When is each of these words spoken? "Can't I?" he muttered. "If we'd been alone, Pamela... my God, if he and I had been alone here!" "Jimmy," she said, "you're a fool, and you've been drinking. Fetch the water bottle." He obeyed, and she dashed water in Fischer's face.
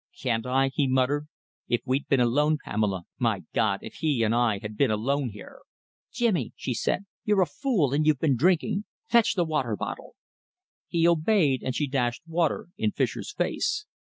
"Can't 0.19 0.47
I?" 0.47 0.69
he 0.69 0.87
muttered. 0.87 1.27
"If 1.67 1.81
we'd 1.85 2.07
been 2.07 2.19
alone, 2.19 2.57
Pamela... 2.65 3.03
my 3.19 3.43
God, 3.53 3.81
if 3.83 3.93
he 4.01 4.23
and 4.23 4.33
I 4.33 4.57
had 4.57 4.75
been 4.75 4.89
alone 4.89 5.29
here!" 5.29 5.59
"Jimmy," 6.11 6.53
she 6.55 6.73
said, 6.73 7.05
"you're 7.23 7.41
a 7.43 7.45
fool, 7.45 7.93
and 7.93 8.03
you've 8.03 8.17
been 8.17 8.35
drinking. 8.35 8.85
Fetch 9.05 9.35
the 9.35 9.45
water 9.45 9.75
bottle." 9.75 10.15
He 10.87 11.07
obeyed, 11.07 11.61
and 11.63 11.75
she 11.75 11.85
dashed 11.87 12.23
water 12.25 12.69
in 12.79 12.89
Fischer's 12.93 13.31
face. 13.31 13.85